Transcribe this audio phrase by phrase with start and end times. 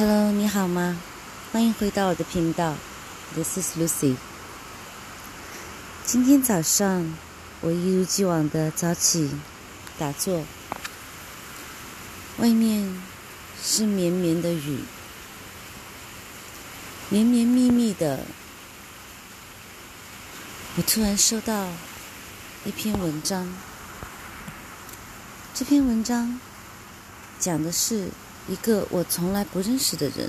[0.00, 0.96] Hello，你好吗？
[1.52, 2.74] 欢迎回到我的频道
[3.34, 4.16] ，This is Lucy。
[6.06, 7.14] 今天早上
[7.60, 9.30] 我一如既往的早起
[9.98, 10.42] 打坐，
[12.38, 13.02] 外面
[13.62, 14.78] 是绵绵的雨，
[17.10, 18.20] 绵绵密密的。
[20.76, 21.68] 我突然收到
[22.64, 23.46] 一篇文章，
[25.52, 26.40] 这篇文章
[27.38, 28.08] 讲的是。
[28.48, 30.28] 一个我从来不认识的人，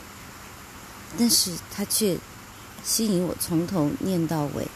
[1.18, 2.18] 但是他却
[2.83, 4.68] 吸引我从头念到尾。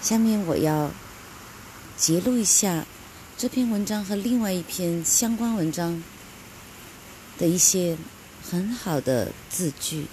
[0.00, 0.90] 下面我要
[1.96, 2.84] 揭露一下
[3.36, 6.02] 这篇文章和另外一篇相关文章
[7.38, 7.96] 的一些
[8.48, 10.06] 很好的字句。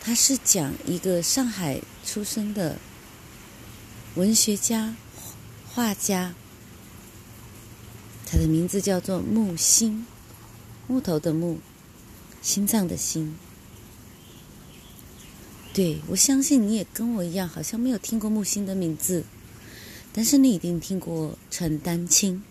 [0.00, 2.78] 他是讲一个上海出生的
[4.14, 4.94] 文学家、
[5.68, 6.32] 画家，
[8.24, 10.06] 他的名字叫做木心。
[10.88, 11.58] 木头的木，
[12.42, 13.36] 心脏的心。
[15.74, 19.24] 对，我相信你也跟我一样，好像没有听过木心的名字，
[20.12, 22.42] 但是你一定听过陈丹青。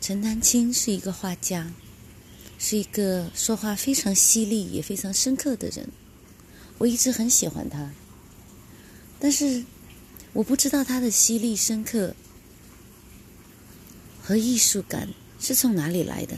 [0.00, 1.72] 陈丹青是一个画家，
[2.58, 5.88] 是一个说话非常犀利也非常深刻的人。
[6.78, 7.92] 我一直很喜欢他，
[9.20, 9.64] 但是
[10.32, 12.14] 我不知道他的犀利、深刻
[14.22, 15.08] 和艺术感
[15.38, 16.36] 是从哪里来的。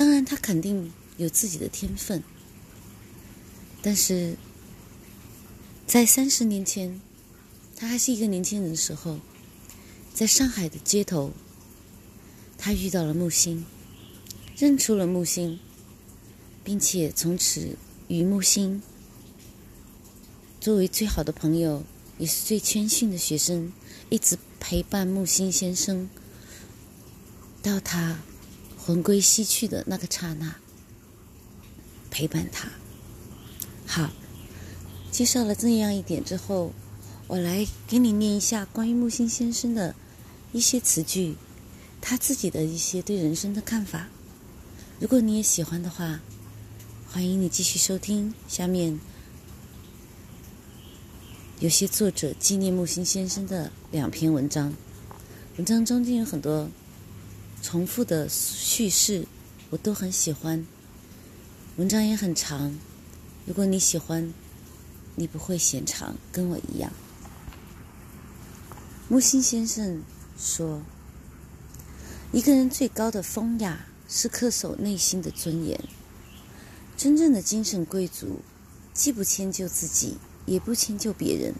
[0.00, 2.22] 当然，他肯定有自己的天分，
[3.82, 4.34] 但是
[5.86, 6.98] 在三十年前，
[7.76, 9.20] 他还是一个年轻人的时候，
[10.14, 11.32] 在上海的街头，
[12.56, 13.66] 他遇到了木心，
[14.56, 15.60] 认出了木心，
[16.64, 17.76] 并且从此
[18.08, 18.82] 与木心
[20.62, 21.84] 作为最好的朋友，
[22.16, 23.70] 也是最谦逊的学生，
[24.08, 26.08] 一直陪伴木心先生
[27.62, 28.20] 到他。
[28.90, 30.56] 魂归西去的那个刹那，
[32.10, 32.68] 陪伴他。
[33.86, 34.10] 好，
[35.12, 36.72] 介绍了这样一点之后，
[37.28, 39.94] 我来给你念一下关于木心先生的
[40.50, 41.36] 一些词句，
[42.00, 44.08] 他自己的一些对人生的看法。
[44.98, 46.18] 如果你也喜欢的话，
[47.06, 48.98] 欢迎你继续收听下面
[51.60, 54.74] 有些作者纪念木心先生的两篇文章。
[55.58, 56.68] 文章中间有很多。
[57.62, 59.26] 重复的叙事，
[59.68, 60.66] 我都很喜欢。
[61.76, 62.78] 文章也很长，
[63.46, 64.32] 如果你喜欢，
[65.14, 66.90] 你不会嫌长，跟我一样。
[69.08, 70.02] 木心先生
[70.38, 70.82] 说
[72.32, 75.78] ：“一个人最高的风雅是恪守内心的尊严。
[76.96, 78.40] 真正的精神贵族，
[78.94, 80.16] 既不迁就自己，
[80.46, 81.54] 也不迁就别人，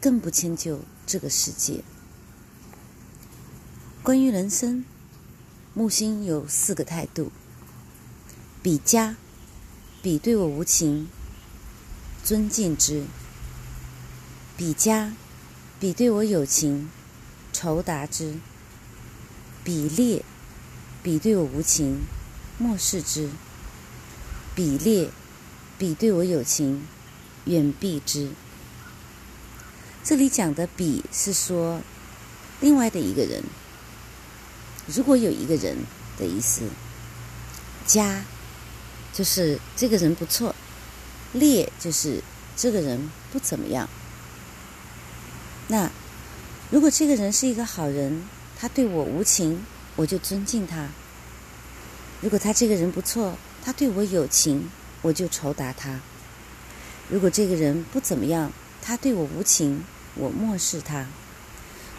[0.00, 1.84] 更不迁就这个世界。
[4.02, 4.84] 关于人生。”
[5.78, 7.30] 木心有四个态度：
[8.60, 9.14] 比加，
[10.02, 11.06] 比对我无情，
[12.24, 13.04] 尊敬之；
[14.56, 15.12] 比加，
[15.78, 16.90] 比对我有情，
[17.52, 18.40] 酬答之；
[19.62, 20.24] 比劣，
[21.00, 22.00] 比对我无情，
[22.58, 23.28] 漠视之；
[24.56, 25.10] 比劣，
[25.78, 26.88] 比对我有情，
[27.44, 28.32] 远避之。
[30.02, 31.80] 这里讲的“比”是说
[32.60, 33.44] 另外的一个人。
[34.94, 35.76] 如果有一个人
[36.18, 36.62] 的意思，
[37.86, 38.24] 加
[39.12, 40.54] 就是这个人不错，
[41.32, 42.22] 劣就是
[42.56, 43.88] 这个人不怎么样。
[45.68, 45.90] 那
[46.70, 48.24] 如果这个人是一个好人，
[48.58, 49.62] 他对我无情，
[49.96, 50.88] 我就尊敬他；
[52.22, 54.70] 如果他这个人不错，他对我有情，
[55.02, 56.00] 我就酬答他；
[57.10, 58.50] 如果这个人不怎么样，
[58.80, 59.84] 他对我无情，
[60.14, 61.04] 我漠视他；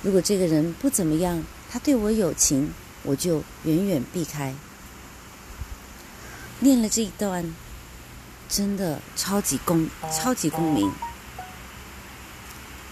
[0.01, 4.55] 如果这个人不怎么样，他对我有情，我就远远避开。
[6.59, 7.55] 念了这一段，
[8.49, 10.91] 真的超级共超级共鸣。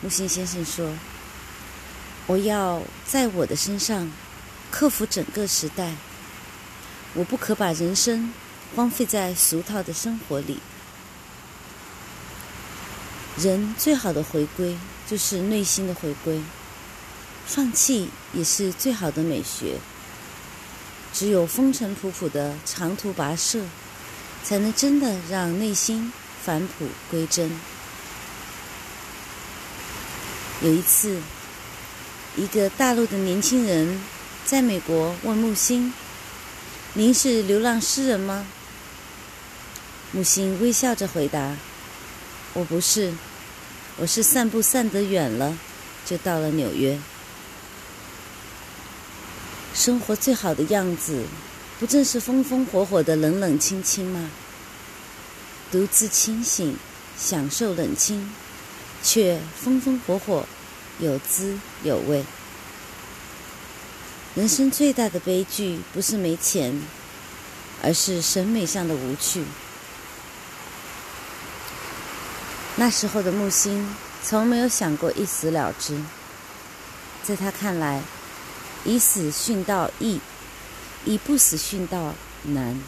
[0.01, 0.93] 木心先生说
[2.27, 4.11] ：“我要在我的身上
[4.69, 5.95] 克服整个时代，
[7.15, 8.31] 我不可把人生
[8.75, 10.59] 荒废在俗套的生活里。
[13.37, 14.77] 人最好的回归
[15.07, 16.39] 就是内心的回归。”
[17.47, 19.77] 放弃也是最好的美学。
[21.13, 23.63] 只有风尘仆仆的长途跋涉，
[24.43, 26.11] 才能真的让内心
[26.43, 27.49] 返璞归真。
[30.61, 31.19] 有一次，
[32.35, 33.99] 一个大陆的年轻人
[34.45, 35.91] 在美国问木心
[36.93, 38.45] ：“您是流浪诗人吗？”
[40.11, 41.55] 木心微笑着回答
[42.53, 43.13] ：“我不是，
[43.97, 45.57] 我是散步散得远了，
[46.05, 46.99] 就到了纽约。”
[49.77, 51.23] 生活最好的样子，
[51.79, 54.31] 不正是风风火火的冷冷清清吗？
[55.71, 56.75] 独自清醒，
[57.15, 58.33] 享受冷清，
[59.03, 60.47] 却风风火火，
[60.97, 62.25] 有滋有味。
[64.33, 66.81] 人生最大的悲剧，不是没钱，
[67.83, 69.43] 而是审美上的无趣。
[72.77, 75.95] 那时候的木星，从没有想过一死了之。
[77.23, 78.01] 在他看来，
[78.87, 80.21] 以死殉道易，
[81.03, 82.79] 以不死殉道难。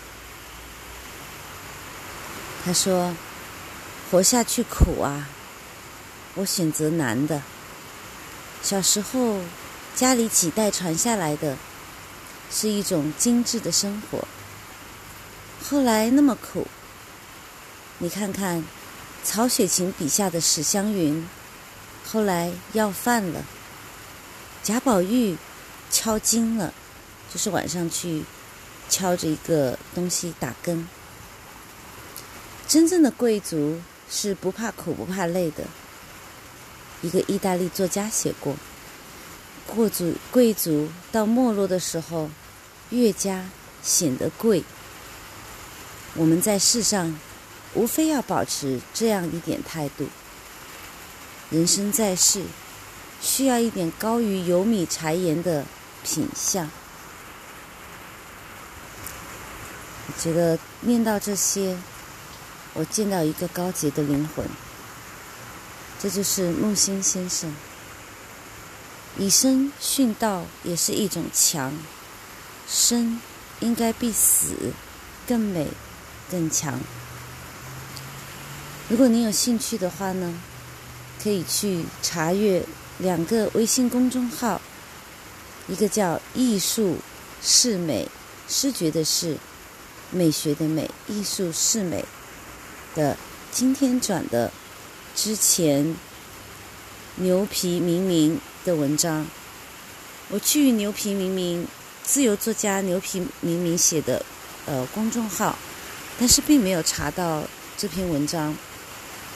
[2.63, 3.13] 他说
[4.09, 5.27] ：“活下去苦啊，
[6.35, 7.41] 我选择难的。
[8.63, 9.41] 小时候
[9.93, 11.57] 家里几代传下来的，
[12.49, 14.25] 是一种精致的生活。
[15.61, 16.65] 后来那么苦，
[17.97, 18.63] 你看看
[19.25, 21.27] 曹雪芹笔下的史湘云，
[22.05, 23.41] 后来要饭了；
[24.63, 25.37] 贾宝玉
[25.91, 26.73] 敲金了，
[27.33, 28.23] 就是晚上去
[28.89, 30.87] 敲着一个东西打更。”
[32.67, 35.63] 真正的贵族是不怕苦不怕累的。
[37.01, 38.55] 一个意大利作家写过
[39.65, 42.29] ：“贵族贵族到没落的时候，
[42.89, 43.49] 越加
[43.81, 44.63] 显得贵。”
[46.15, 47.17] 我们在世上，
[47.73, 50.07] 无非要保持这样一点态度。
[51.49, 52.43] 人生在世，
[53.21, 55.65] 需要一点高于油米柴盐的
[56.03, 56.69] 品相。
[60.07, 61.77] 我觉得念到这些。
[62.75, 64.45] 我见到一个高洁的灵魂，
[65.99, 67.51] 这就是木心先生。
[69.17, 71.73] 以身殉道也是一种强，
[72.69, 73.19] 生
[73.59, 74.71] 应该比死
[75.27, 75.67] 更美、
[76.29, 76.79] 更强。
[78.87, 80.39] 如果您有兴趣的话呢，
[81.21, 82.63] 可以去查阅
[82.99, 84.61] 两个微信公众号，
[85.69, 86.97] 一个叫“艺术
[87.41, 88.09] 是美”，
[88.49, 89.37] 视觉的视，
[90.11, 92.03] 美学的美，艺术是美。
[92.95, 93.15] 的
[93.51, 94.51] 今天转的
[95.15, 95.95] 之前
[97.17, 99.27] 牛皮明明的文章，
[100.29, 101.67] 我去牛皮明明
[102.03, 104.25] 自由作家牛皮明明写的
[104.65, 105.55] 呃公众号，
[106.19, 107.43] 但是并没有查到
[107.77, 108.55] 这篇文章。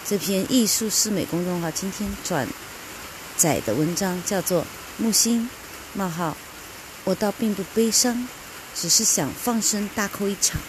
[0.05, 2.47] 这篇艺术是美公众号今天转
[3.37, 4.65] 载的文章叫做
[4.97, 5.47] 木星
[5.93, 6.35] 冒号，
[7.03, 8.27] 我倒并不悲伤，
[8.75, 10.59] 只是想放声大哭一场。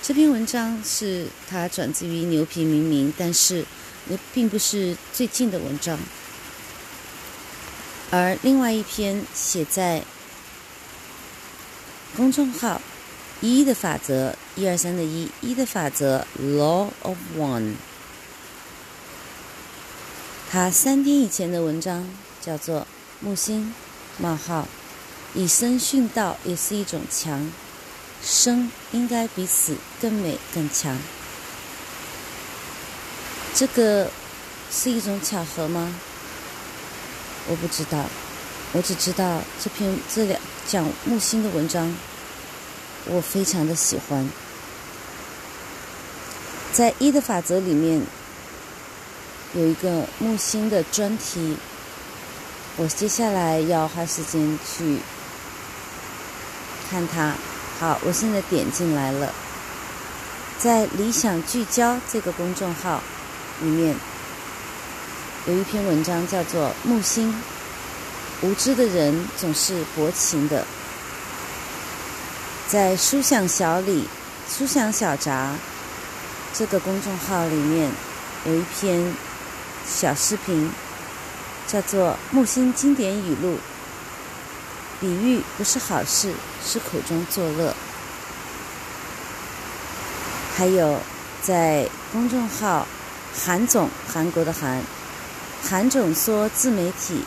[0.00, 3.64] 这篇文章是他转自于牛皮明明，但是
[4.08, 5.98] 也并不是最近的文章。
[8.10, 10.02] 而另外一篇写在
[12.16, 12.80] 公众号
[13.42, 17.74] “一的法则”一二三的一一的法则 （Law of One）。
[20.50, 22.08] 他三天以前的文章
[22.40, 22.86] 叫做
[23.20, 23.74] “木星
[24.18, 24.66] 冒号
[25.34, 27.50] 以身殉道也是一种强”。
[28.20, 30.98] 生应该比死更美更强，
[33.54, 34.10] 这个
[34.72, 35.94] 是一种巧合吗？
[37.46, 38.06] 我不知道，
[38.72, 41.94] 我只知道这篇这两讲木星的文章，
[43.04, 44.28] 我非常的喜欢。
[46.72, 48.02] 在一的法则里面
[49.54, 51.56] 有一个木星的专题，
[52.78, 55.00] 我接下来要花时间去
[56.88, 57.34] 看它。
[57.80, 59.34] 好，我现在点进来了，
[60.60, 63.02] 在理想聚焦这个公众号
[63.62, 63.96] 里面，
[65.46, 67.32] 有一篇文章叫做《木星》，
[68.46, 70.64] 无知的人总是薄情的。
[72.68, 74.08] 在书香小李、
[74.48, 75.52] 书香小札
[76.54, 77.90] 这个公众号里面，
[78.44, 79.12] 有一篇
[79.84, 80.70] 小视频，
[81.68, 83.54] 叫做《木星经典语录》。
[85.00, 86.32] 比喻不是好事，
[86.66, 87.72] 是苦中作乐。
[90.56, 90.98] 还有
[91.40, 92.84] 在公众号
[93.32, 94.82] “韩总”韩国的韩
[95.62, 97.22] 韩总说自媒体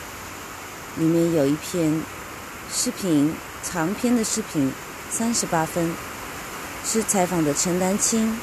[0.96, 2.02] 里面有一篇
[2.70, 4.70] 视频，长篇的视频，
[5.10, 5.94] 三十八分，
[6.84, 8.38] 是采访的陈丹青，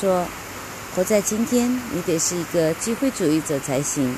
[0.00, 0.26] 说
[0.96, 4.16] 活在今天，你得是一个机会主义者才行。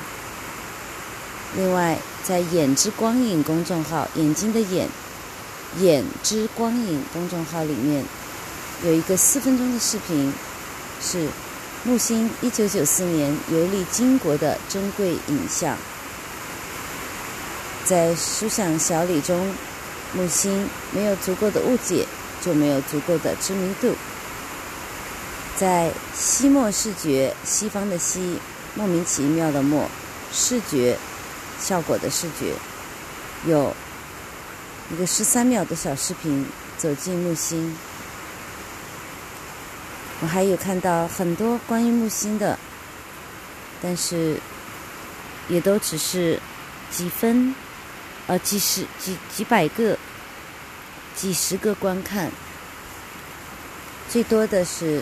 [1.55, 1.97] 另外。
[2.25, 4.87] 在“眼之光影”公众号，眼睛的“眼
[5.81, 8.05] ”，“眼之光影”公众号里面
[8.85, 10.31] 有一个四分钟的视频，
[11.01, 11.27] 是
[11.83, 15.75] 木星一九九四年游历金国的珍贵影像。
[17.83, 19.53] 在书想小李中，
[20.13, 22.07] 木星没有足够的误解，
[22.41, 23.93] 就没有足够的知名度。
[25.57, 28.37] 在西莫视觉，西方的西，
[28.75, 29.89] 莫名其妙的莫
[30.31, 30.97] 视觉。
[31.63, 32.53] 效果的视觉
[33.47, 33.73] 有
[34.91, 36.45] 一个十三秒的小视频，
[36.77, 37.73] 走进木星。
[40.19, 42.59] 我还有看到很多关于木星的，
[43.81, 44.37] 但是
[45.47, 46.37] 也都只是
[46.91, 47.55] 几分，
[48.27, 49.97] 呃，几十、几几百个、
[51.15, 52.29] 几十个观看，
[54.09, 55.01] 最多的是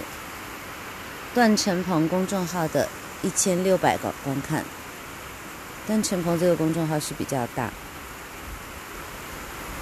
[1.34, 2.88] 段成鹏公众号的
[3.24, 4.64] 一千六百个观看。
[5.88, 7.72] 但陈鹏这个公众号是比较大，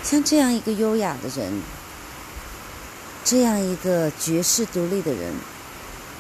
[0.04, 1.62] 像这样一个优雅的人。
[3.26, 5.32] 这样一个绝世独立的人，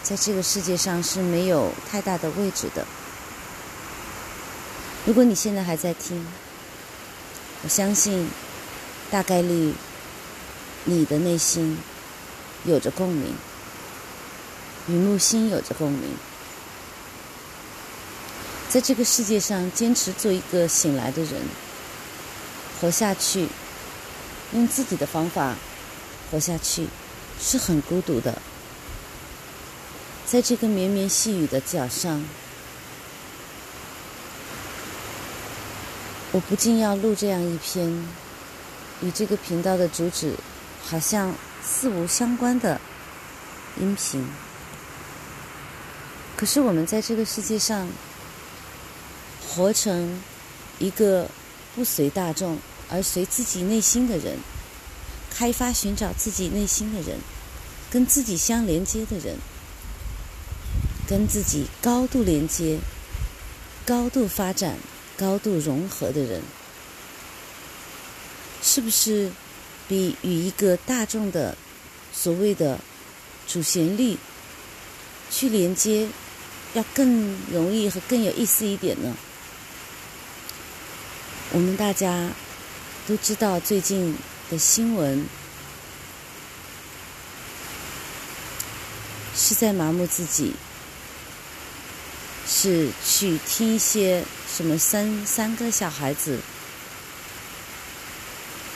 [0.04, 2.86] 在这个世界上是没有太大的位置的。
[5.06, 6.24] 如果你现在还在听，
[7.64, 8.30] 我相信
[9.10, 9.74] 大概率
[10.84, 11.80] 你的内心
[12.66, 13.34] 有着共鸣，
[14.88, 16.12] 与木星有着共鸣。
[18.70, 21.42] 在这个世界上，坚持做一个醒来的人，
[22.80, 23.48] 活下去，
[24.54, 25.56] 用自己的方法。
[26.30, 26.88] 活下去
[27.42, 28.40] 是很孤独的，
[30.28, 32.24] 在这个绵绵细雨的脚上，
[36.32, 37.90] 我不禁要录这样一篇
[39.02, 40.36] 与这个频道的主旨
[40.86, 41.34] 好像
[41.66, 42.80] 似无相关的
[43.80, 44.24] 音频。
[46.38, 47.90] 可是我们在这个世界上
[49.60, 50.22] 活成
[50.80, 51.30] 一个
[51.76, 52.58] 不随大众
[52.90, 54.38] 而随自己内心的人。
[55.30, 57.18] 开发寻找自己内心的人，
[57.90, 59.38] 跟自己相连接的人，
[61.08, 62.80] 跟自己高度连接、
[63.86, 64.78] 高度发展、
[65.18, 66.42] 高度融合的人，
[68.62, 69.32] 是不是
[69.88, 71.58] 比与一个大众的
[72.12, 72.80] 所谓的
[73.48, 74.18] 主旋律
[75.30, 76.08] 去连接
[76.74, 79.16] 要更容易和更有意思一点呢？
[81.52, 82.30] 我们大家
[83.08, 84.16] 都知道最近。
[84.50, 85.28] 的新闻
[89.36, 90.56] 是在麻木自己，
[92.48, 96.40] 是去听一些什么三三个小孩子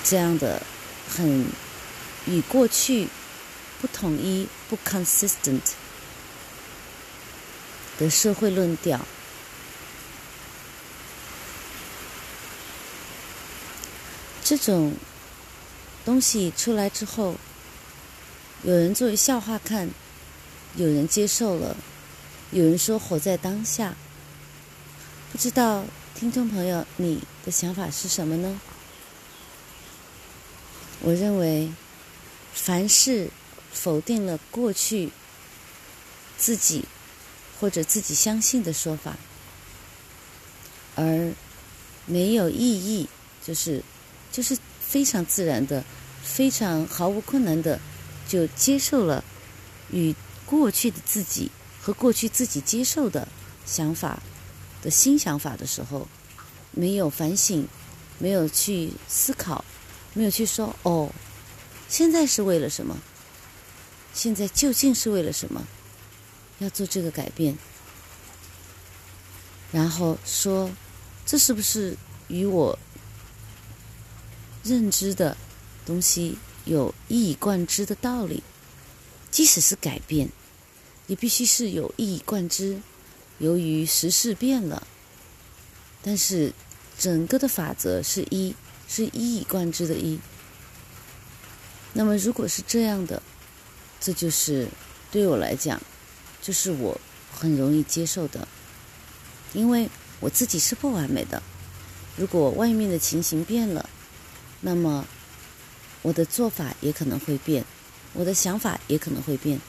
[0.04, 0.62] 这样的
[1.10, 1.48] 很
[2.28, 3.08] 与过去
[3.82, 5.60] 不统一、不 consistent
[7.98, 9.00] 的社会论调，
[14.44, 14.94] 这种。
[16.06, 17.36] 东西出来之后，
[18.64, 19.90] 有人作为笑话看，
[20.76, 21.78] 有人接受了，
[22.52, 23.96] 有人说活在当下。
[25.32, 28.60] 不知道听众朋友你的想法是什么呢？
[31.00, 31.72] 我认为，
[32.54, 33.30] 凡是
[33.72, 35.10] 否定了过去
[36.38, 36.84] 自己
[37.62, 39.16] 或者自己相信的说法，
[40.96, 41.32] 而
[42.06, 43.08] 没有意义，
[43.42, 43.82] 就是
[44.34, 44.58] 就是。
[44.86, 45.84] 非常自然的，
[46.22, 47.80] 非常毫无困难的，
[48.28, 49.24] 就接受了
[49.90, 50.14] 与
[50.46, 51.50] 过去的自己
[51.82, 53.28] 和过去自己接受的
[53.66, 54.22] 想法
[54.84, 56.08] 的新想法的时候，
[56.70, 57.68] 没有反省，
[58.20, 59.66] 没有去思考，
[60.14, 61.10] 没有去说哦，
[61.90, 62.96] 现在是为了什么？
[64.14, 65.66] 现在究竟是为了什么？
[66.60, 67.58] 要做这个改变，
[69.72, 70.70] 然后说，
[71.26, 71.98] 这是不是
[72.28, 72.78] 与我？
[74.64, 75.36] 认知的
[75.86, 78.42] 东西有一以贯之的道理，
[79.30, 80.30] 即使是改变，
[81.08, 82.80] 也必须是有一以贯之。
[83.40, 84.88] 由于时事变了，
[86.02, 86.54] 但是
[86.98, 88.56] 整个的法则是一，
[88.88, 90.20] 是一以贯之的“一”。
[91.92, 93.22] 那么，如果是这样的，
[94.00, 94.68] 这就是
[95.12, 95.82] 对我来讲，
[96.42, 97.00] 就是我
[97.32, 98.48] 很容易接受的，
[99.54, 99.90] 因为
[100.20, 101.42] 我自己是不完美的。
[102.16, 103.90] 如果外面的情形变了，
[104.66, 105.06] 那么，
[106.02, 107.66] 我的做法也可能会变，
[108.14, 109.60] 我的想法也可能会变，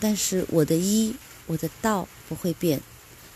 [0.00, 1.14] 但是我的一，
[1.44, 2.80] 我的道不会变，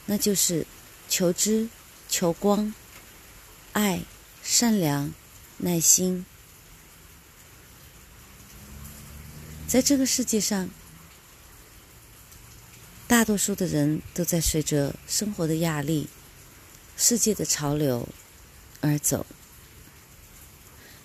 [0.06, 0.66] 那就是
[1.10, 1.68] 求知、
[2.08, 2.72] 求光、
[3.74, 4.00] 爱、
[4.42, 5.12] 善良、
[5.58, 6.24] 耐心。
[9.68, 10.70] 在这个世界上，
[13.06, 16.08] 大多数的人都在随着生活的压力、
[16.96, 18.08] 世界的潮流
[18.80, 19.26] 而走。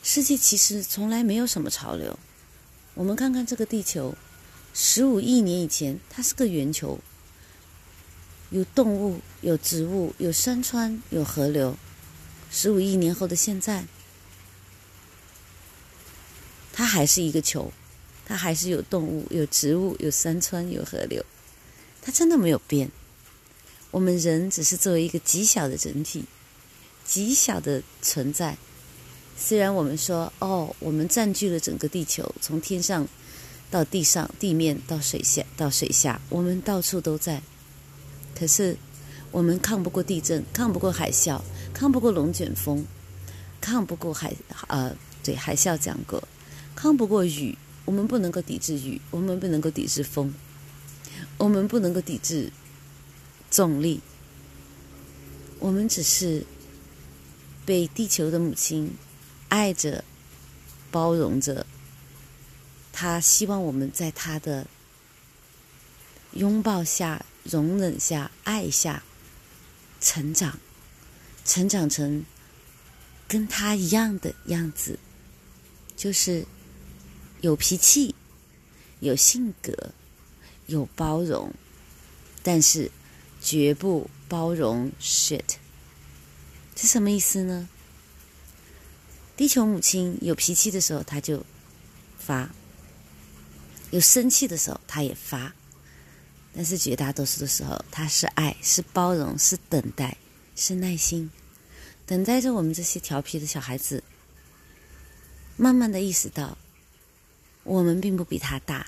[0.08, 2.20] 世界其实从来没有什么潮流。
[2.94, 4.16] 我们看看这个地球，
[4.72, 7.00] 十五亿年以前它是个圆球，
[8.52, 11.76] 有动物、有植物、有山川、有河流。
[12.52, 13.84] 十五亿年后的现在，
[16.72, 17.74] 它还是一个球，
[18.28, 21.26] 它还是有动物、有植物、有山川、有河流，
[22.04, 22.92] 它真的没有变。
[23.90, 26.26] 我们人只是作为一个极小的整体，
[27.04, 28.56] 极小的存在。
[29.38, 33.08] 虽然我们说哦，我们占据了整个地球，从天上
[33.70, 37.42] 到地上、地面到水下到水下，我们到处都在。
[38.38, 38.78] 可是
[39.32, 41.42] 我们抗不过地震，抗不过海啸，
[41.74, 42.86] 抗不过龙卷风，
[43.60, 44.34] 抗不过海
[44.68, 46.28] 呃，对海啸讲过，
[46.76, 47.58] 抗不过雨。
[47.86, 50.34] 我们不能够抵制雨，我们不能够抵制风，
[51.38, 52.52] 我们不能够抵制
[53.52, 54.02] 重力。
[55.60, 56.44] 我们只是
[57.64, 58.92] 被地球的母亲
[59.56, 60.04] 爱着、
[60.92, 61.66] 包容着。
[62.92, 64.68] 他希望我们在他的
[66.34, 69.02] 拥抱下、容忍下、爱下
[70.02, 70.60] 成长，
[71.46, 72.26] 成长成
[73.30, 75.00] 跟他一样的样子，
[75.96, 76.46] 就是
[77.40, 78.14] 有脾气、
[79.00, 79.94] 有性格、
[80.68, 81.54] 有包容，
[82.44, 82.92] 但是
[83.42, 84.10] 绝不。
[84.28, 85.58] 包容 shit，
[86.76, 87.70] 是什么意思呢？
[89.38, 91.46] 地球母亲有脾气的时候，他就
[92.18, 92.50] 发；
[93.92, 95.54] 有生气的时候，他也发。
[96.56, 100.16] 但是绝大多数的时候，他是爱，是包容，是等待，
[100.56, 101.30] 是耐心，
[102.06, 104.02] 等待着我们这些调皮的小孩子，
[105.58, 106.58] 慢慢的意识到，
[107.64, 108.88] 我们并不比他大，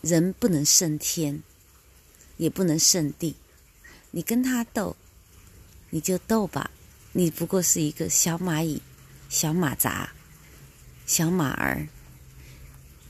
[0.00, 1.42] 人不能胜天，
[2.38, 3.36] 也不能胜地。
[4.12, 4.96] 你跟他斗，
[5.90, 6.70] 你就斗吧，
[7.12, 8.80] 你不过是一个小蚂蚁、
[9.28, 10.10] 小马扎、
[11.06, 11.86] 小马儿，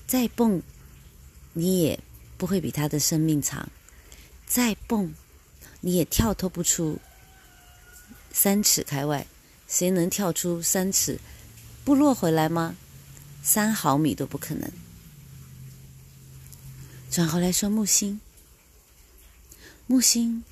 [0.07, 0.63] 再蹦，
[1.53, 1.99] 你也
[2.37, 3.69] 不会比他的生命长；
[4.47, 5.13] 再蹦，
[5.81, 6.99] 你也跳脱不出
[8.33, 9.27] 三尺开外。
[9.69, 11.19] 谁能跳出三尺
[11.85, 12.77] 不落回来吗？
[13.43, 14.71] 三毫米都不可能。
[17.11, 18.21] 转回来说木星，
[19.87, 20.45] 木星。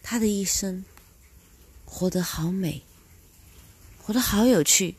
[0.00, 0.84] 他的一生
[1.84, 2.82] 活得好美，
[4.08, 4.94] 活得好有趣，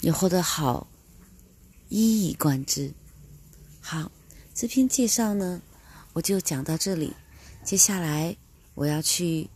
[0.00, 0.88] 也活得好
[1.88, 2.92] 一以贯之。
[3.80, 4.10] 好，
[4.52, 5.62] 这篇介绍呢，
[6.14, 7.12] 我就讲到这里。
[7.62, 8.36] 接下来
[8.74, 9.48] 我要去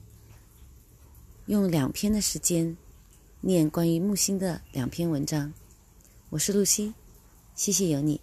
[1.46, 2.76] 用两篇的时间
[3.40, 5.52] 念关于木星的两篇文章。
[6.30, 6.94] 我是露西，
[7.56, 8.20] 谢谢有你。